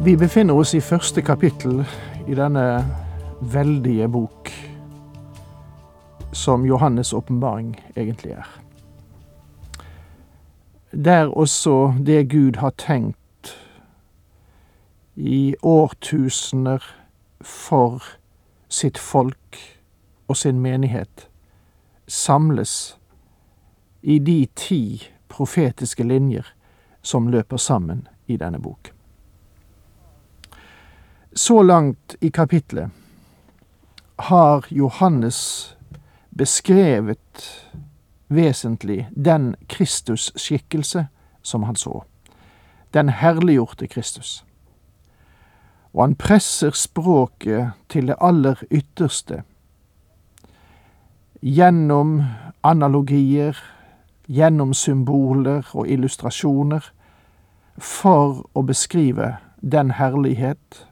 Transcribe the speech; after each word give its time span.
Vi 0.00 0.16
befinner 0.16 0.54
oss 0.54 0.74
i 0.74 0.80
første 0.80 1.22
kapittel 1.22 1.80
i 2.28 2.34
denne 2.38 2.84
veldige 3.40 4.06
bok 4.08 4.50
som 6.32 6.62
Johannes' 6.62 7.10
åpenbaring 7.14 7.72
egentlig 7.96 8.32
er. 8.32 8.46
Der 10.92 11.26
også 11.26 11.94
det 12.06 12.30
Gud 12.30 12.56
har 12.56 12.70
tenkt 12.70 13.56
i 15.16 15.54
årtusener 15.62 16.78
for 17.40 18.02
sitt 18.68 18.98
folk 18.98 19.58
og 20.28 20.36
sin 20.36 20.60
menighet, 20.60 21.28
samles 22.06 22.98
i 24.02 24.18
de 24.18 24.46
ti 24.54 25.10
profetiske 25.28 26.06
linjer 26.06 26.46
som 27.02 27.26
løper 27.28 27.56
sammen 27.56 28.06
i 28.26 28.36
denne 28.36 28.62
bok. 28.62 28.97
Så 31.38 31.62
langt 31.62 32.16
i 32.20 32.30
kapitlet 32.30 32.90
har 34.16 34.64
Johannes 34.68 35.76
beskrevet 36.30 37.64
vesentlig 38.28 39.08
den 39.16 39.54
Kristus-skikkelse 39.68 41.06
som 41.42 41.62
han 41.62 41.76
så, 41.76 42.02
den 42.90 43.08
herliggjorte 43.08 43.86
Kristus. 43.86 44.44
Og 45.92 46.02
han 46.02 46.16
presser 46.18 46.74
språket 46.74 47.70
til 47.88 48.10
det 48.10 48.18
aller 48.20 48.58
ytterste 48.70 49.44
gjennom 51.40 52.18
analogier, 52.66 53.54
gjennom 54.26 54.74
symboler 54.74 55.70
og 55.70 55.86
illustrasjoner, 55.86 56.82
for 57.78 58.42
å 58.58 58.66
beskrive 58.66 59.36
den 59.62 59.94
herlighet 60.02 60.87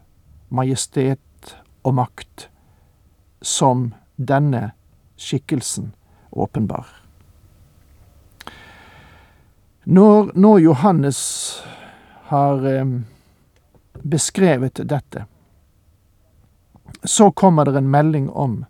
majestet 0.56 1.52
og 1.86 1.98
makt 2.00 2.48
som 3.44 3.90
denne 4.16 4.70
skikkelsen 5.16 5.92
åpenbar. 6.30 6.86
Når 9.86 10.32
nå 10.34 10.58
Johannes 10.58 11.20
har 12.26 12.66
eh, 12.66 12.86
beskrevet 14.02 14.80
dette, 14.82 15.26
så 17.04 17.30
kommer 17.30 17.64
det 17.64 17.76
en 17.78 17.90
melding 17.90 18.30
om 18.30 18.64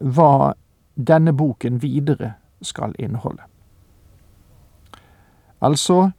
hva 0.00 0.54
denne 0.94 1.32
boken 1.36 1.82
videre 1.82 2.34
skal 2.64 2.94
inneholde. 2.98 3.44
Altså, 5.60 6.10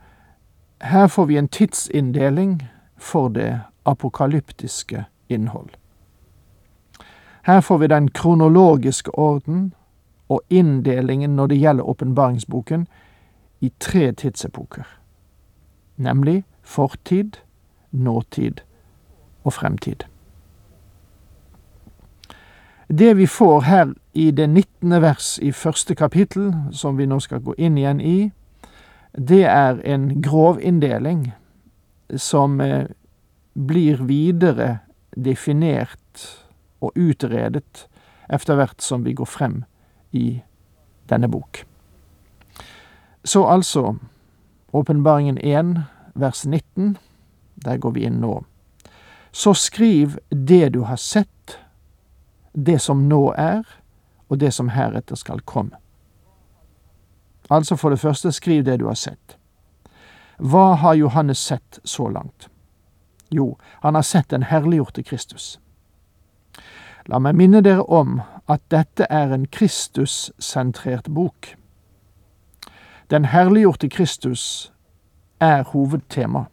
her 0.81 1.07
får 1.07 1.25
vi 1.25 1.37
en 1.37 1.47
tidsinndeling 1.47 2.61
for 2.97 3.29
det 3.33 3.61
apokalyptiske 3.85 5.05
innhold. 5.29 5.69
Her 7.43 7.61
får 7.61 7.77
vi 7.77 7.87
den 7.87 8.07
kronologiske 8.07 9.11
orden 9.19 9.73
og 10.29 10.41
inndelingen 10.49 11.35
når 11.35 11.47
det 11.47 11.57
gjelder 11.57 11.83
åpenbaringsboken, 11.83 12.87
i 13.61 13.71
tre 13.79 14.11
tidsepoker, 14.11 14.83
nemlig 15.97 16.43
fortid, 16.63 17.31
nåtid 17.91 18.61
og 19.43 19.53
fremtid. 19.53 19.95
Det 22.87 23.17
vi 23.17 23.27
får 23.27 23.61
her 23.61 23.93
i 24.13 24.31
det 24.31 24.49
nittende 24.49 25.01
vers 25.01 25.39
i 25.41 25.51
første 25.51 25.95
kapittel, 25.95 26.53
som 26.71 26.97
vi 26.97 27.05
nå 27.05 27.19
skal 27.19 27.39
gå 27.39 27.53
inn 27.57 27.77
igjen 27.77 28.01
i, 28.01 28.31
det 29.17 29.43
er 29.45 29.79
en 29.85 30.21
grov 30.21 30.59
inndeling 30.61 31.31
som 32.17 32.61
eh, 32.61 32.85
blir 33.53 34.03
videre 34.07 34.79
definert 35.15 36.25
og 36.81 36.95
utredet 36.95 37.87
etter 38.31 38.57
hvert 38.57 38.81
som 38.81 39.03
vi 39.03 39.13
går 39.17 39.27
frem 39.27 39.61
i 40.11 40.41
denne 41.11 41.27
bok. 41.31 41.65
Så 43.23 43.43
altså 43.45 43.95
Åpenbaringen 44.71 45.37
1, 45.37 45.83
vers 46.13 46.45
19. 46.45 46.97
Der 47.55 47.77
går 47.77 47.91
vi 47.91 48.05
inn 48.07 48.21
nå. 48.23 48.43
Så 49.31 49.53
skriv 49.53 50.17
det 50.29 50.69
du 50.69 50.81
har 50.87 50.95
sett, 50.95 51.57
det 52.53 52.79
som 52.79 53.07
nå 53.09 53.33
er, 53.35 53.67
og 54.31 54.39
det 54.39 54.53
som 54.55 54.71
heretter 54.71 55.19
skal 55.19 55.43
komme. 55.43 55.75
Altså 57.51 57.75
for 57.75 57.91
det 57.91 57.99
første, 57.99 58.31
skriv 58.31 58.63
det 58.63 58.79
du 58.79 58.87
har 58.87 58.95
sett. 58.95 59.35
Hva 60.39 60.75
har 60.79 60.95
Johannes 60.95 61.39
sett 61.39 61.79
så 61.83 62.07
langt? 62.09 62.47
Jo, 63.31 63.57
han 63.81 63.95
har 63.95 64.01
sett 64.01 64.29
den 64.29 64.43
herliggjorte 64.43 65.03
Kristus. 65.03 65.59
La 67.05 67.19
meg 67.19 67.35
minne 67.35 67.61
dere 67.65 67.83
om 67.87 68.19
at 68.51 68.61
dette 68.69 69.07
er 69.09 69.31
en 69.33 69.47
Kristus-sentrert 69.47 71.09
bok. 71.09 71.55
Den 73.09 73.25
herliggjorte 73.25 73.89
Kristus 73.89 74.71
er 75.39 75.63
hovedtema. 75.63 76.45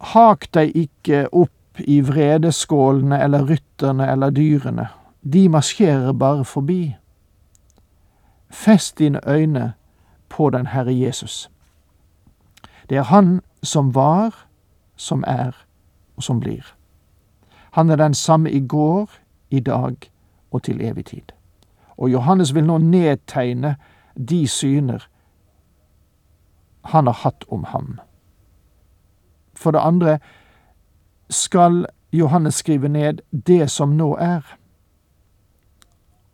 Hak 0.00 0.50
deg 0.54 0.74
ikke 0.76 1.28
opp 1.32 1.80
i 1.80 2.00
vredeskålene 2.04 3.18
eller 3.22 3.46
rytterne 3.48 4.10
eller 4.12 4.30
dyrene, 4.30 4.88
de 5.22 5.48
marsjerer 5.48 6.12
bare 6.12 6.44
forbi. 6.44 6.96
Fest 8.50 8.98
dine 8.98 9.20
øyne 9.26 9.72
på 10.28 10.50
den 10.50 10.66
Herre 10.66 10.94
Jesus. 10.94 11.50
Det 12.90 12.98
er 12.98 13.02
Han 13.02 13.40
som 13.62 13.94
var, 13.94 14.46
som 14.96 15.24
er, 15.26 15.52
og 16.16 16.22
som 16.22 16.40
blir. 16.40 16.74
Han 17.70 17.90
er 17.90 17.96
den 17.96 18.14
samme 18.14 18.50
i 18.50 18.60
går, 18.66 19.10
i 19.50 19.60
dag 19.60 19.96
og 20.50 20.62
til 20.62 20.80
evig 20.80 21.04
tid. 21.04 21.32
Og 21.96 22.12
Johannes 22.12 22.54
vil 22.54 22.66
nå 22.66 22.78
nedtegne 22.78 23.76
de 24.14 24.48
syner 24.48 25.08
han 26.84 27.06
har 27.06 27.14
hatt 27.14 27.44
om 27.48 27.64
ham. 27.64 28.00
For 29.56 29.70
det 29.70 29.80
andre 29.80 30.18
skal 31.30 31.86
Johannes 32.12 32.54
skrive 32.54 32.88
ned 32.88 33.20
det 33.30 33.70
som 33.70 33.96
nå 33.96 34.14
er. 34.20 34.42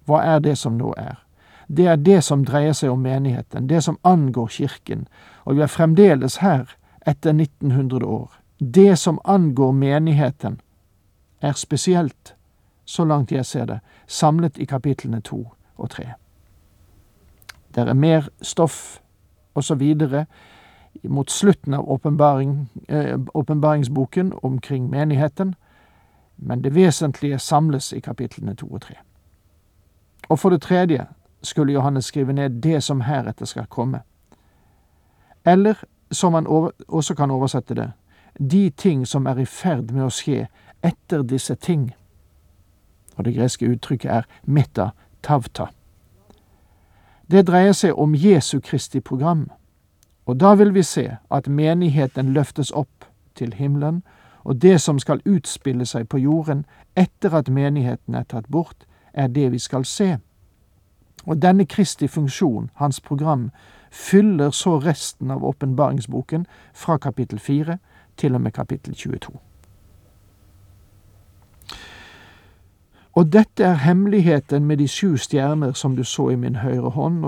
Hva 0.05 0.23
er 0.25 0.39
det 0.39 0.59
som 0.59 0.77
nå 0.77 0.95
er? 0.99 1.23
Det 1.69 1.87
er 1.87 1.97
det 1.97 2.25
som 2.25 2.45
dreier 2.45 2.75
seg 2.75 2.91
om 2.91 2.99
menigheten, 2.99 3.69
det 3.69 3.85
som 3.85 3.99
angår 4.05 4.47
kirken, 4.47 5.07
og 5.45 5.57
vi 5.57 5.63
er 5.63 5.71
fremdeles 5.71 6.41
her 6.43 6.75
etter 7.07 7.31
1900 7.31 8.07
år. 8.07 8.40
Det 8.61 8.97
som 8.97 9.19
angår 9.25 9.73
menigheten, 9.73 10.61
er 11.41 11.53
spesielt, 11.53 12.35
så 12.85 13.05
langt 13.05 13.33
jeg 13.33 13.47
ser 13.47 13.65
det, 13.65 13.81
samlet 14.07 14.59
i 14.59 14.65
kapitlene 14.65 15.21
to 15.21 15.49
og 15.77 15.91
tre. 15.91 16.13
Det 17.75 17.89
er 17.89 17.95
mer 17.95 18.29
stoff 18.43 19.01
videre 19.77 20.27
mot 21.05 21.31
slutten 21.31 21.75
av 21.75 21.91
åpenbaringsboken 23.35 24.33
eh, 24.33 24.39
omkring 24.43 24.91
menigheten, 24.91 25.55
men 26.37 26.63
det 26.63 26.75
vesentlige 26.75 27.39
samles 27.39 27.93
i 27.93 28.01
kapitlene 28.01 28.55
to 28.55 28.67
og 28.67 28.81
tre. 28.81 28.95
Og 30.29 30.39
for 30.39 30.51
det 30.51 30.63
tredje 30.63 31.07
skulle 31.43 31.73
Johannes 31.73 32.05
skrive 32.05 32.33
ned 32.33 32.51
det 32.51 32.83
som 32.83 33.01
heretter 33.01 33.47
skal 33.47 33.67
komme. 33.67 34.01
Eller, 35.45 35.75
som 36.11 36.35
han 36.35 36.47
også 36.89 37.15
kan 37.15 37.31
oversette 37.31 37.75
det, 37.75 37.93
de 38.41 38.71
ting 38.71 39.07
som 39.07 39.27
er 39.27 39.39
i 39.39 39.45
ferd 39.45 39.93
med 39.93 40.07
å 40.07 40.13
skje 40.13 40.47
etter 40.83 41.23
disse 41.23 41.55
ting. 41.55 41.91
Og 43.17 43.25
det 43.25 43.35
greske 43.37 43.69
uttrykket 43.69 44.11
er 44.11 44.29
meta 44.45 44.91
tavta. 45.23 45.69
Det 47.31 47.45
dreier 47.47 47.73
seg 47.77 47.99
om 47.99 48.15
Jesu 48.15 48.61
Kristi 48.61 49.01
program, 49.01 49.51
og 50.27 50.41
da 50.41 50.55
vil 50.55 50.75
vi 50.75 50.83
se 50.83 51.17
at 51.31 51.49
menigheten 51.49 52.33
løftes 52.33 52.71
opp 52.71 53.05
til 53.35 53.53
himmelen, 53.55 54.03
og 54.45 54.63
det 54.63 54.81
som 54.81 54.99
skal 54.99 55.23
utspille 55.27 55.87
seg 55.87 56.09
på 56.09 56.19
jorden 56.19 56.65
etter 56.97 57.35
at 57.37 57.49
menigheten 57.49 58.15
er 58.15 58.25
tatt 58.25 58.49
bort, 58.49 58.87
er 59.13 59.29
det 59.29 59.53
vi 59.53 59.59
skal 59.59 59.85
se. 59.85 60.17
Og 61.27 61.43
denne 61.43 61.67
Kristi 61.67 62.09
funksjon, 62.09 62.71
hans 62.75 63.01
program, 63.01 63.51
fyller 63.91 64.51
så 64.51 64.79
resten 64.79 65.31
av 65.31 65.45
åpenbaringsboken 65.45 66.47
fra 66.75 66.97
kapittel 66.97 67.39
4 67.39 67.79
til 68.21 68.35
og 68.37 68.41
med 68.45 68.53
kapittel 68.53 68.95
22. 68.95 69.39
Og 73.13 73.33
dette 73.33 73.65
er 73.65 73.75
hemmeligheten 73.75 74.65
med 74.65 74.77
de 74.77 74.89
sju 74.89 75.17
stjerner 75.17 75.73
som 75.73 75.97
du 75.97 76.05
så 76.05 76.29
i 76.29 76.37
min 76.37 76.57
høyre 76.57 76.91
hånd, 76.91 77.25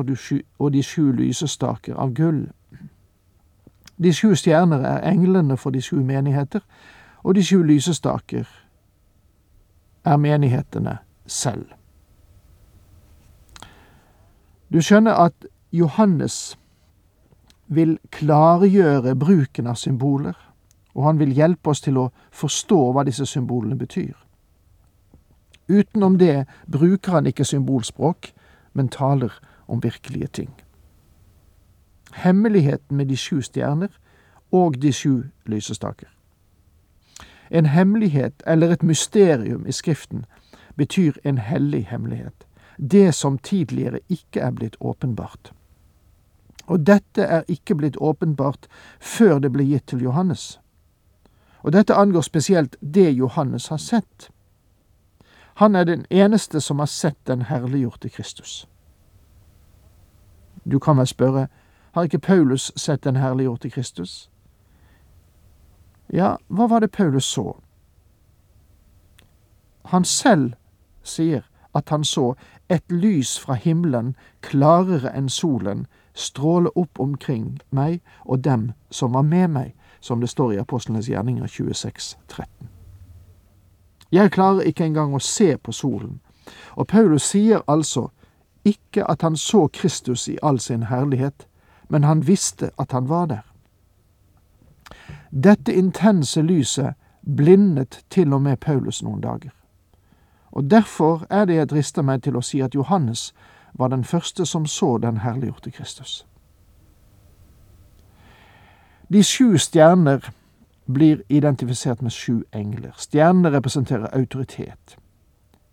og, 0.59 0.73
de 0.73 0.83
sju 0.83 1.13
lysestaker 1.13 1.95
av 1.95 2.15
gull. 2.15 2.47
De 4.03 4.13
sju 4.13 4.35
stjerner 4.35 4.85
er 4.87 5.11
englene 5.11 5.57
for 5.57 5.71
de 5.71 5.83
sju 5.83 5.97
menigheter, 5.97 6.61
og 7.23 7.35
de 7.35 7.45
sju 7.45 7.63
lysestaker 7.63 8.49
er 10.05 10.17
menighetene 10.17 10.99
selv. 11.27 11.67
Du 14.73 14.81
skjønner 14.81 15.13
at 15.13 15.47
Johannes 15.73 16.59
vil 17.67 17.99
klargjøre 18.11 19.17
bruken 19.17 19.67
av 19.67 19.75
symboler, 19.75 20.37
og 20.95 21.05
han 21.05 21.19
vil 21.19 21.33
hjelpe 21.33 21.71
oss 21.71 21.81
til 21.81 21.99
å 21.99 22.11
forstå 22.31 22.81
hva 22.93 23.05
disse 23.09 23.27
symbolene 23.27 23.79
betyr. 23.79 24.15
Utenom 25.69 26.19
det 26.19 26.45
bruker 26.67 27.13
han 27.13 27.27
ikke 27.27 27.45
symbolspråk, 27.45 28.33
men 28.73 28.89
taler 28.89 29.33
om 29.67 29.83
virkelige 29.83 30.27
ting. 30.27 30.51
Hemmeligheten 32.13 32.97
med 32.97 33.09
de 33.09 33.17
sju 33.17 33.41
stjerner 33.41 33.89
og 34.53 34.83
de 34.83 34.93
sju 34.93 35.23
lysestaker. 35.47 36.09
En 37.51 37.67
hemmelighet 37.67 38.43
eller 38.47 38.71
et 38.73 38.83
mysterium 38.83 39.67
i 39.67 39.73
Skriften 39.73 40.25
betyr 40.77 41.13
en 41.25 41.39
hellig 41.39 41.87
hemmelighet, 41.91 42.47
det 42.77 43.15
som 43.15 43.39
tidligere 43.39 44.01
ikke 44.09 44.41
er 44.41 44.51
blitt 44.51 44.77
åpenbart. 44.81 45.53
Og 46.67 46.87
dette 46.87 47.23
er 47.23 47.45
ikke 47.49 47.75
blitt 47.75 47.97
åpenbart 47.97 48.69
før 49.01 49.39
det 49.39 49.53
ble 49.53 49.65
gitt 49.65 49.87
til 49.87 50.03
Johannes. 50.03 50.61
Og 51.63 51.73
dette 51.73 51.95
angår 51.95 52.21
spesielt 52.21 52.77
det 52.81 53.11
Johannes 53.11 53.69
har 53.69 53.77
sett. 53.77 54.31
Han 55.55 55.77
er 55.77 55.85
den 55.85 56.07
eneste 56.11 56.61
som 56.61 56.79
har 56.79 56.87
sett 56.87 57.27
den 57.27 57.43
herliggjorte 57.43 58.09
Kristus. 58.09 58.69
Du 60.65 60.79
kan 60.79 60.99
vel 60.99 61.07
spørre, 61.07 61.49
har 61.93 62.03
ikke 62.03 62.19
Paulus 62.19 62.73
sett 62.77 63.05
den 63.05 63.17
herliggjorte 63.17 63.71
Kristus? 63.71 64.31
Ja, 66.13 66.37
hva 66.49 66.67
var 66.67 66.81
det 66.81 66.91
Paulus 66.91 67.25
så? 67.25 67.57
Han 69.85 70.05
selv 70.05 70.53
sier 71.03 71.43
at 71.75 71.89
han 71.89 72.05
så 72.05 72.35
et 72.69 72.93
lys 72.93 73.39
fra 73.41 73.55
himmelen 73.55 74.15
klarere 74.41 75.13
enn 75.17 75.29
solen 75.29 75.87
stråle 76.15 76.71
opp 76.77 77.01
omkring 77.01 77.61
meg 77.71 78.01
og 78.25 78.45
dem 78.45 78.73
som 78.91 79.13
var 79.13 79.23
med 79.23 79.49
meg, 79.49 79.73
som 80.03 80.21
det 80.21 80.29
står 80.29 80.53
i 80.53 80.57
Apostlenes 80.59 81.09
gjerninger 81.09 81.47
26, 81.47 82.19
13. 82.29 82.69
Jeg 84.13 84.31
klarer 84.31 84.67
ikke 84.69 84.85
engang 84.85 85.15
å 85.15 85.21
se 85.23 85.55
på 85.57 85.73
solen, 85.73 86.21
og 86.75 86.87
Paulus 86.87 87.31
sier 87.33 87.63
altså 87.71 88.09
ikke 88.65 89.07
at 89.11 89.23
han 89.23 89.37
så 89.37 89.69
Kristus 89.73 90.29
i 90.29 90.39
all 90.43 90.61
sin 90.61 90.83
herlighet, 90.83 91.47
men 91.89 92.05
han 92.05 92.27
visste 92.27 92.71
at 92.79 92.93
han 92.93 93.09
var 93.09 93.27
der. 93.27 93.47
Dette 95.31 95.75
intense 95.75 96.43
lyset 96.43 96.95
blindet 97.23 98.05
til 98.11 98.33
og 98.33 98.43
med 98.43 98.57
Paulus 98.57 99.03
noen 99.03 99.21
dager. 99.21 99.55
Og 100.53 100.71
derfor 100.71 101.27
er 101.31 101.45
det 101.45 101.55
jeg 101.55 101.71
drister 101.71 102.03
meg 102.03 102.23
til 102.23 102.37
å 102.37 102.45
si 102.45 102.61
at 102.61 102.75
Johannes 102.75 103.33
var 103.73 103.89
den 103.89 104.05
første 104.05 104.47
som 104.47 104.67
så 104.67 104.99
den 104.99 105.23
herliggjorte 105.25 105.71
Kristus. 105.71 106.27
De 109.13 109.23
sju 109.23 109.59
stjerner 109.59 110.31
blir 110.87 111.23
identifisert 111.29 112.03
med 112.03 112.13
sju 112.13 112.45
engler. 112.53 112.95
Stjernene 112.97 113.51
representerer 113.53 114.09
autoritet. 114.17 114.97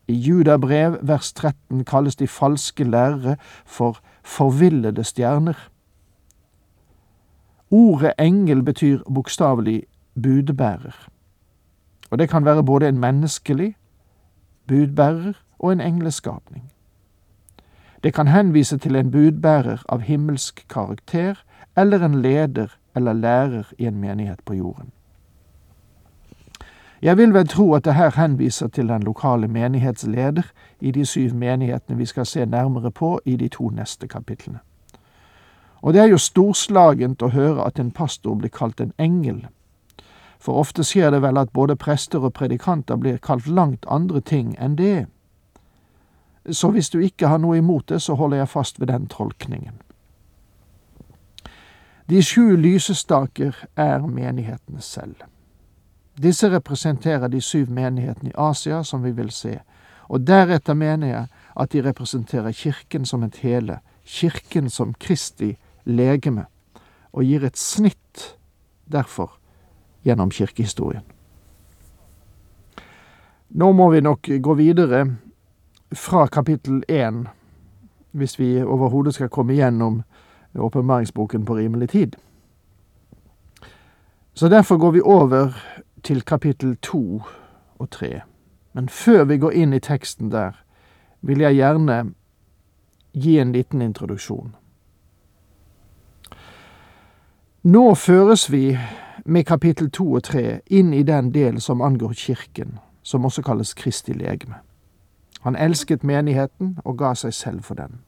I 0.07 0.13
Judabrev 0.13 0.97
vers 1.01 1.33
13 1.33 1.85
kalles 1.85 2.15
de 2.15 2.27
falske 2.27 2.83
lærere 2.83 3.37
for 3.65 3.99
forvillede 4.23 5.03
stjerner. 5.03 5.55
Ordet 7.71 8.13
engel 8.19 8.63
betyr 8.63 8.99
bokstavelig 9.13 9.83
budbærer. 10.21 11.07
Og 12.09 12.19
det 12.19 12.29
kan 12.29 12.45
være 12.45 12.63
både 12.63 12.87
en 12.87 12.99
menneskelig 12.99 13.75
budbærer 14.67 15.33
og 15.59 15.71
en 15.71 15.81
engleskapning. 15.81 16.71
Det 18.03 18.13
kan 18.13 18.27
henvise 18.27 18.77
til 18.77 18.95
en 18.95 19.11
budbærer 19.11 19.83
av 19.89 19.99
himmelsk 19.99 20.65
karakter 20.69 21.35
eller 21.77 22.05
en 22.05 22.21
leder 22.21 22.67
eller 22.95 23.13
lærer 23.13 23.63
i 23.77 23.85
en 23.85 23.97
menighet 23.97 24.39
på 24.45 24.53
jorden. 24.53 24.91
Jeg 27.01 27.17
vil 27.17 27.33
vel 27.33 27.47
tro 27.47 27.73
at 27.73 27.85
det 27.85 27.95
her 27.95 28.11
henviser 28.15 28.67
til 28.67 28.87
den 28.87 29.03
lokale 29.03 29.47
menighetsleder 29.47 30.41
i 30.79 30.91
de 30.91 31.05
syv 31.05 31.33
menighetene 31.33 31.97
vi 31.97 32.05
skal 32.05 32.25
se 32.25 32.45
nærmere 32.45 32.91
på 32.91 33.19
i 33.25 33.35
de 33.35 33.47
to 33.47 33.69
neste 33.69 34.07
kapitlene. 34.07 34.59
Og 35.81 35.93
det 35.93 36.01
er 36.01 36.05
jo 36.11 36.17
storslagent 36.17 37.21
å 37.21 37.31
høre 37.31 37.63
at 37.63 37.79
en 37.79 37.91
pastor 37.91 38.35
blir 38.35 38.49
kalt 38.49 38.81
en 38.81 38.93
engel. 38.99 39.47
For 40.39 40.59
ofte 40.59 40.83
skjer 40.83 41.11
det 41.11 41.21
vel 41.21 41.37
at 41.37 41.53
både 41.55 41.75
prester 41.75 42.19
og 42.19 42.33
predikanter 42.33 42.95
blir 42.95 43.17
kalt 43.17 43.47
langt 43.47 43.85
andre 43.87 44.19
ting 44.19 44.55
enn 44.59 44.75
det. 44.75 45.07
Så 46.51 46.71
hvis 46.71 46.89
du 46.89 46.99
ikke 46.99 47.27
har 47.27 47.39
noe 47.39 47.57
imot 47.57 47.87
det, 47.89 48.01
så 48.01 48.15
holder 48.15 48.37
jeg 48.37 48.49
fast 48.49 48.79
ved 48.79 48.87
den 48.87 49.07
tolkningen. 49.07 49.79
De 52.09 52.21
sju 52.23 52.55
lysestaker 52.57 53.55
er 53.77 54.01
menighetene 54.07 54.81
selv. 54.81 55.15
Disse 56.17 56.49
representerer 56.49 57.27
de 57.27 57.41
syv 57.41 57.69
menighetene 57.69 58.31
i 58.31 58.37
Asia, 58.37 58.83
som 58.83 59.03
vi 59.03 59.11
vil 59.11 59.29
se, 59.31 59.59
og 60.09 60.25
deretter 60.27 60.73
mener 60.73 61.07
jeg 61.07 61.27
at 61.55 61.71
de 61.71 61.83
representerer 61.85 62.51
Kirken 62.51 63.05
som 63.05 63.23
et 63.23 63.37
hele, 63.43 63.79
Kirken 64.05 64.69
som 64.69 64.93
Kristi 64.93 65.53
legeme, 65.85 66.45
og 67.13 67.23
gir 67.23 67.45
et 67.45 67.57
snitt, 67.57 68.35
derfor, 68.91 69.37
gjennom 70.03 70.31
kirkehistorien. 70.31 71.05
Nå 73.49 73.71
må 73.71 73.89
vi 73.91 74.01
nok 74.01 74.29
gå 74.41 74.53
videre 74.53 75.05
fra 75.93 76.25
kapittel 76.27 76.83
én, 76.89 77.27
hvis 78.11 78.39
vi 78.39 78.63
overhodet 78.63 79.13
skal 79.13 79.29
komme 79.29 79.53
gjennom 79.53 80.01
åpenbaringsboken 80.55 81.45
på 81.45 81.57
rimelig 81.57 81.89
tid. 81.89 82.15
Så 84.33 84.49
derfor 84.49 84.77
går 84.77 84.91
vi 84.91 85.01
over 85.01 85.53
til 86.03 86.21
kapittel 86.21 86.77
to 86.81 87.21
og 87.79 87.89
tre. 87.89 88.21
Men 88.73 88.89
før 88.89 89.23
vi 89.23 89.37
går 89.37 89.51
inn 89.51 89.73
i 89.73 89.79
teksten 89.79 90.31
der, 90.31 90.51
vil 91.21 91.39
jeg 91.39 91.55
gjerne 91.55 92.13
gi 93.13 93.39
en 93.39 93.51
liten 93.51 93.81
introduksjon. 93.81 94.55
Nå 97.63 97.95
føres 97.95 98.51
vi 98.51 98.77
med 99.25 99.43
kapittel 99.43 99.91
to 99.91 100.13
og 100.13 100.23
tre 100.23 100.59
inn 100.67 100.93
i 100.93 101.03
den 101.03 101.33
del 101.33 101.61
som 101.61 101.81
angår 101.81 102.13
kirken, 102.13 102.79
som 103.03 103.25
også 103.25 103.41
kalles 103.41 103.73
Kristi 103.73 104.13
legeme. 104.13 104.55
Han 105.41 105.55
elsket 105.55 106.03
menigheten 106.03 106.77
og 106.85 106.97
ga 106.97 107.13
seg 107.13 107.33
selv 107.33 107.63
for 107.63 107.75
den. 107.75 107.99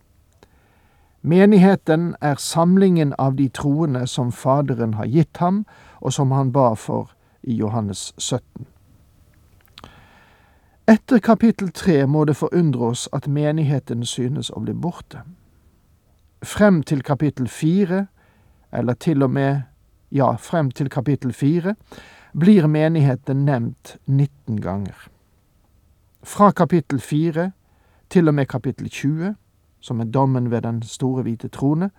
Menigheten 1.22 2.16
er 2.22 2.36
samlingen 2.36 3.14
av 3.18 3.36
de 3.36 3.50
troende 3.50 4.08
som 4.08 4.32
Faderen 4.32 4.94
har 4.94 5.06
gitt 5.06 5.38
ham, 5.38 5.66
og 6.02 6.14
som 6.14 6.32
han 6.32 6.52
ba 6.52 6.74
for 6.74 7.12
i 7.44 7.54
Johannes 7.54 8.14
17. 8.18 8.66
Etter 10.90 11.20
kapittel 11.20 11.70
tre 11.72 12.08
må 12.08 12.26
det 12.26 12.36
forundre 12.36 12.90
oss 12.90 13.06
at 13.14 13.28
menigheten 13.30 14.02
synes 14.06 14.50
å 14.50 14.64
bli 14.66 14.74
borte. 14.74 15.22
Frem 16.42 16.82
til 16.84 17.04
kapittel 17.06 17.48
fire, 17.48 18.08
eller 18.74 18.98
til 18.98 19.24
og 19.24 19.30
med, 19.30 19.62
ja, 20.12 20.34
frem 20.42 20.72
til 20.72 20.90
kapittel 20.90 21.34
fire, 21.34 21.76
blir 22.34 22.68
menigheten 22.68 23.46
nevnt 23.46 23.98
19 24.08 24.58
ganger. 24.62 24.98
Fra 26.24 26.52
kapittel 26.52 27.00
fire 27.00 27.52
til 28.10 28.28
og 28.28 28.34
med 28.34 28.50
kapittel 28.50 28.90
20, 28.90 29.36
som 29.82 30.00
er 30.00 30.10
dommen 30.14 30.52
ved 30.52 30.62
den 30.62 30.82
store 30.82 31.24
hvite 31.26 31.50
trone, 31.50 31.90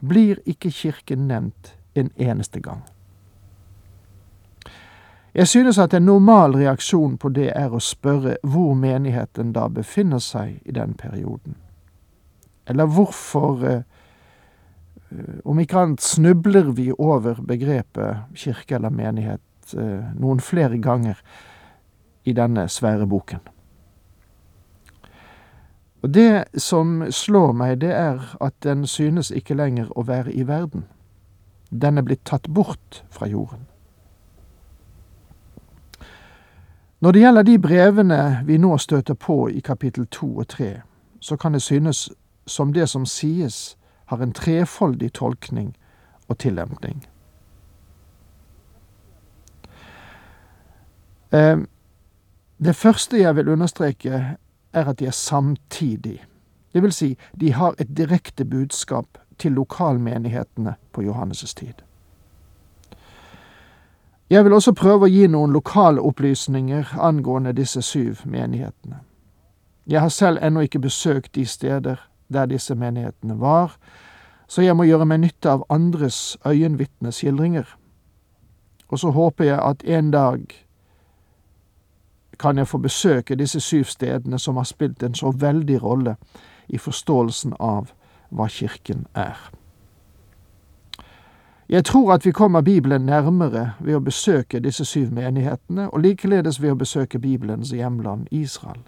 blir 0.00 0.40
ikke 0.46 0.70
kirken 0.70 1.28
nevnt 1.28 1.76
en 1.94 2.10
eneste 2.16 2.60
gang. 2.60 2.82
Jeg 5.34 5.48
synes 5.48 5.78
at 5.78 5.94
en 5.94 6.02
normal 6.02 6.56
reaksjon 6.56 7.14
på 7.18 7.28
det 7.28 7.52
er 7.54 7.70
å 7.70 7.78
spørre 7.78 8.34
hvor 8.42 8.74
menigheten 8.74 9.52
da 9.54 9.68
befinner 9.70 10.18
seg 10.18 10.56
i 10.66 10.74
den 10.74 10.96
perioden. 10.98 11.54
Eller 12.66 12.86
hvorfor, 12.86 13.62
eh, 13.64 13.82
om 15.44 15.58
ikke 15.58 15.78
annet, 15.78 16.02
snubler 16.02 16.72
vi 16.74 16.90
over 16.98 17.38
begrepet 17.46 18.26
kirke 18.34 18.74
eller 18.74 18.90
menighet 18.90 19.74
eh, 19.78 20.10
noen 20.18 20.40
flere 20.40 20.78
ganger 20.78 21.22
i 22.24 22.32
denne 22.32 22.68
svære 22.68 23.06
boken. 23.06 23.40
Og 26.02 26.14
det 26.14 26.44
som 26.56 27.04
slår 27.10 27.52
meg, 27.52 27.80
det 27.80 27.92
er 27.92 28.36
at 28.40 28.54
den 28.64 28.86
synes 28.86 29.30
ikke 29.30 29.54
lenger 29.54 29.90
å 29.98 30.04
være 30.08 30.32
i 30.32 30.46
verden. 30.48 30.86
Den 31.70 31.98
er 31.98 32.02
blitt 32.02 32.24
tatt 32.24 32.48
bort 32.48 33.02
fra 33.10 33.28
jorden. 33.28 33.66
Når 37.00 37.12
det 37.12 37.20
gjelder 37.20 37.42
de 37.42 37.58
brevene 37.58 38.22
vi 38.44 38.56
nå 38.58 38.76
støter 38.78 39.14
på 39.14 39.48
i 39.48 39.60
kapittel 39.60 40.06
to 40.06 40.36
og 40.38 40.48
tre, 40.48 40.80
så 41.20 41.36
kan 41.36 41.52
det 41.52 41.62
synes 41.62 42.10
som 42.46 42.72
det 42.72 42.88
som 42.88 43.06
sies, 43.06 43.76
har 44.06 44.22
en 44.22 44.32
trefoldig 44.32 45.12
tolkning 45.12 45.76
og 46.28 46.38
tillempning. 46.38 47.04
Eh, 51.32 51.58
det 52.64 52.76
første 52.76 53.20
jeg 53.20 53.36
vil 53.36 53.48
understreke, 53.48 54.36
er 54.72 54.88
at 54.88 54.98
de 54.98 55.06
er 55.06 55.10
samtidig. 55.10 56.24
Det 56.72 56.82
vil 56.82 56.92
si, 56.92 57.16
de 57.40 57.52
har 57.52 57.74
et 57.78 57.96
direkte 57.96 58.44
budskap 58.44 59.18
til 59.38 59.52
lokalmenighetene 59.52 60.74
på 60.92 61.02
Johannes' 61.02 61.54
tid. 61.54 61.74
Jeg 64.30 64.44
vil 64.44 64.52
også 64.52 64.72
prøve 64.72 65.08
å 65.08 65.10
gi 65.10 65.26
noen 65.26 65.50
lokale 65.50 66.00
opplysninger 66.06 66.92
angående 67.02 67.52
disse 67.52 67.82
syv 67.82 68.22
menighetene. 68.24 69.00
Jeg 69.86 70.00
har 70.00 70.08
selv 70.08 70.38
ennå 70.42 70.60
ikke 70.60 70.78
besøkt 70.78 71.34
de 71.34 71.46
steder 71.46 71.96
der 72.32 72.46
disse 72.46 72.74
menighetene 72.74 73.40
var, 73.40 73.74
så 74.46 74.62
jeg 74.62 74.76
må 74.76 74.86
gjøre 74.86 75.06
meg 75.06 75.20
nytte 75.24 75.50
av 75.50 75.64
andres 75.70 76.38
øyenvitneskildringer. 76.46 77.66
Og 78.88 78.98
så 78.98 79.10
håper 79.10 79.44
jeg 79.44 79.58
at 79.58 79.82
en 79.84 80.10
dag 80.10 80.46
kan 82.40 82.58
jeg 82.58 82.68
få 82.68 82.78
besøke 82.78 83.36
disse 83.36 83.60
syv 83.60 83.84
stedene 83.84 84.38
som 84.38 84.56
har 84.56 84.64
spilt 84.64 85.02
en 85.02 85.14
så 85.14 85.32
veldig 85.36 85.82
rolle 85.82 86.16
i 86.68 86.78
forståelsen 86.78 87.54
av 87.60 87.92
hva 88.30 88.48
Kirken 88.48 89.06
er. 89.14 89.36
Jeg 91.70 91.84
tror 91.84 92.12
at 92.12 92.26
vi 92.26 92.32
kommer 92.32 92.60
Bibelen 92.60 93.04
nærmere 93.06 93.72
ved 93.78 93.94
å 93.94 94.02
besøke 94.02 94.58
disse 94.58 94.84
syv 94.84 95.12
menighetene, 95.14 95.86
og 95.90 96.00
likeledes 96.02 96.58
ved 96.62 96.72
å 96.72 96.80
besøke 96.80 97.20
Bibelens 97.22 97.70
hjemland 97.70 98.26
Israel. 98.30 98.80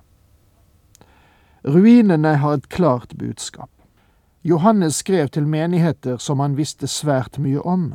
Ruinene 1.64 2.36
har 2.42 2.58
et 2.58 2.68
klart 2.68 3.14
budskap. 3.18 3.70
Johannes 4.42 4.94
skrev 4.98 5.28
til 5.28 5.46
menigheter 5.46 6.16
som 6.18 6.40
han 6.42 6.56
visste 6.58 6.90
svært 6.90 7.38
mye 7.38 7.60
om. 7.62 7.92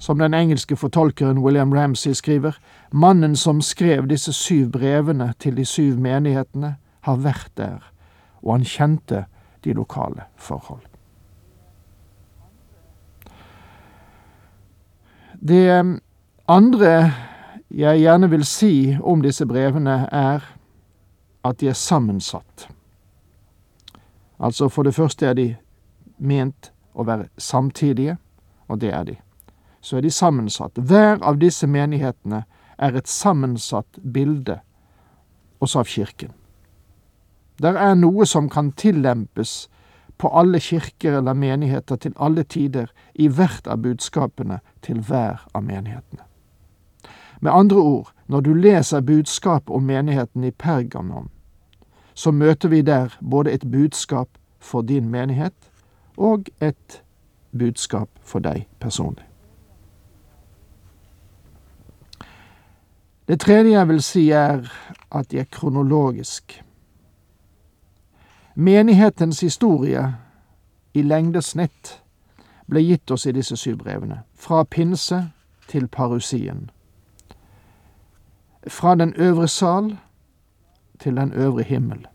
Som 0.00 0.18
den 0.18 0.34
engelske 0.34 0.76
fortolkeren 0.76 1.38
William 1.38 1.72
Ramsay 1.72 2.14
skriver, 2.16 2.56
mannen 2.92 3.36
som 3.36 3.60
skrev 3.60 4.06
disse 4.08 4.32
syv 4.32 4.70
brevene 4.72 5.34
til 5.38 5.56
de 5.56 5.64
syv 5.64 5.98
menighetene, 6.00 6.76
har 7.00 7.16
vært 7.20 7.50
der, 7.56 7.84
og 8.42 8.54
han 8.54 8.64
kjente 8.64 9.24
de 9.64 9.72
lokale 9.76 10.24
forhold. 10.36 10.82
Det 15.40 16.00
andre 16.48 17.12
jeg 17.70 18.00
gjerne 18.00 18.30
vil 18.30 18.44
si 18.44 18.96
om 19.02 19.22
disse 19.22 19.46
brevene, 19.46 20.08
er 20.12 20.44
at 21.44 21.60
de 21.60 21.68
er 21.68 21.76
sammensatt. 21.76 22.68
Altså, 24.40 24.68
for 24.68 24.82
det 24.82 24.94
første 24.94 25.26
er 25.26 25.34
de 25.34 25.48
ment 26.18 26.72
å 26.94 27.04
være 27.04 27.28
samtidige, 27.38 28.16
og 28.68 28.80
det 28.80 28.92
er 28.92 29.04
de. 29.04 29.16
Så 29.80 29.96
er 29.96 30.00
de 30.00 30.10
sammensatt. 30.10 30.76
Hver 30.76 31.22
av 31.22 31.38
disse 31.40 31.66
menighetene 31.66 32.44
er 32.78 32.96
et 32.96 33.08
sammensatt 33.08 34.00
bilde, 34.12 34.60
også 35.60 35.82
av 35.82 35.88
Kirken. 35.88 36.32
Der 37.60 37.76
er 37.76 37.94
noe 37.94 38.24
som 38.26 38.48
kan 38.48 38.72
tillempes 38.72 39.68
på 40.20 40.28
alle 40.28 40.60
kirker 40.60 41.18
eller 41.18 41.34
menigheter 41.34 41.96
til 41.96 42.12
alle 42.16 42.42
tider, 42.44 42.86
i 43.14 43.28
hvert 43.28 43.66
av 43.66 43.80
budskapene 43.84 44.60
til 44.82 45.00
hver 45.00 45.46
av 45.54 45.64
menighetene. 45.64 46.24
Med 47.40 47.52
andre 47.52 47.76
ord, 47.76 48.12
når 48.26 48.40
du 48.40 48.54
leser 48.54 49.00
budskap 49.00 49.70
om 49.70 49.82
menigheten 49.82 50.44
i 50.44 50.50
Pergamon, 50.50 51.30
så 52.14 52.30
møter 52.30 52.68
vi 52.68 52.82
der 52.82 53.16
både 53.20 53.52
et 53.52 53.64
budskap 53.70 54.28
for 54.58 54.82
din 54.82 55.08
menighet 55.08 55.72
og 56.16 56.48
et 56.60 57.02
budskap 57.58 58.08
for 58.22 58.44
deg 58.44 58.66
personlig. 58.80 59.29
Det 63.30 63.40
tredje 63.40 63.72
jeg 63.72 63.88
vil 63.88 64.02
si, 64.02 64.30
er 64.30 64.64
at 65.12 65.30
de 65.30 65.38
er 65.38 65.44
kronologisk. 65.44 66.64
Menighetens 68.54 69.40
historie 69.40 70.16
i 70.94 71.02
lengdesnitt 71.02 71.92
ble 72.66 72.82
gitt 72.82 73.10
oss 73.14 73.28
i 73.30 73.34
disse 73.36 73.54
syv 73.56 73.76
brevene, 73.84 74.24
fra 74.34 74.64
pinse 74.66 75.20
til 75.70 75.86
parusien. 75.86 76.70
Fra 78.66 78.96
den 78.98 79.14
øvre 79.14 79.48
sal 79.48 79.92
til 80.98 81.16
den 81.16 81.32
øvre 81.32 81.62
himmel. 81.62 82.06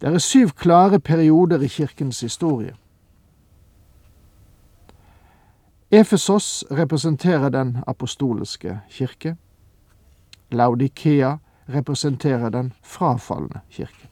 Det 0.00 0.10
er 0.10 0.18
syv 0.18 0.48
klare 0.58 1.00
perioder 1.00 1.60
i 1.60 1.66
kirkens 1.68 2.20
historie. 2.20 2.74
Efesos 5.90 6.64
representerer 6.70 7.48
den 7.48 7.78
apostoliske 7.86 8.80
kirke. 8.88 9.36
Laudikea 10.50 11.38
representerer 11.68 12.50
den 12.50 12.72
frafalne 12.82 13.60
kirke. 13.68 14.08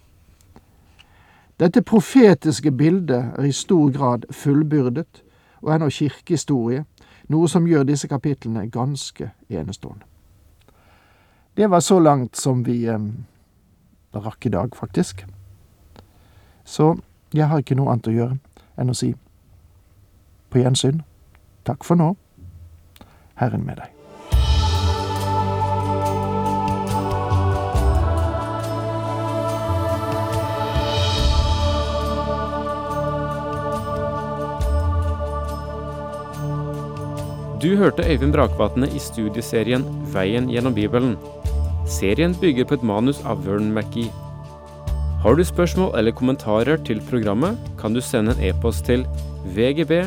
Dette 1.61 1.83
profetiske 1.83 2.71
bildet 2.73 3.33
er 3.39 3.43
i 3.43 3.53
stor 3.53 3.91
grad 3.91 4.25
fullbyrdet 4.31 5.23
og 5.63 5.73
er 5.73 5.79
nå 5.79 5.89
kirkehistorie, 5.91 6.85
noe 7.29 7.49
som 7.49 7.67
gjør 7.67 7.83
disse 7.83 8.09
kapitlene 8.09 8.71
ganske 8.71 9.31
enestående. 9.49 10.05
Det 11.57 11.71
var 11.71 11.81
så 11.81 11.99
langt 11.99 12.37
som 12.37 12.67
vi 12.67 12.87
eh, 12.87 12.99
rakk 14.15 14.47
i 14.47 14.49
dag, 14.49 14.77
faktisk. 14.77 15.27
Så 16.65 16.97
jeg 17.35 17.49
har 17.49 17.59
ikke 17.59 17.75
noe 17.75 17.91
annet 17.93 18.07
å 18.07 18.15
gjøre 18.15 18.39
enn 18.79 18.91
å 18.91 18.95
si 18.95 19.15
på 20.51 20.63
gjensyn. 20.63 21.03
Takk 21.69 21.85
for 21.85 22.01
nå. 22.01 22.15
Herren 23.37 23.67
med 23.67 23.77
deg. 23.77 23.93
Du 37.59 37.75
hørte 37.77 38.07
Øyvind 38.07 38.33
Brakvatne 38.33 38.87
i 38.89 39.01
studieserien 39.03 39.85
Veien 40.15 40.47
gjennom 40.49 40.73
Bibelen. 40.73 41.19
Serien 41.85 42.37
bygger 42.41 42.65
på 42.65 42.79
et 42.79 42.87
manus 42.87 43.21
av 43.27 43.43
Vern 43.45 43.75
McGee. 43.75 44.09
Har 45.21 45.37
du 45.37 45.45
spørsmål 45.45 45.93
eller 45.99 46.17
kommentarer 46.17 46.81
til 46.87 47.03
programmet, 47.11 47.59
kan 47.77 47.93
du 47.93 48.01
sende 48.01 48.33
en 48.37 48.45
e-post 48.49 48.87
til 48.87 49.05
vgb 49.57 50.07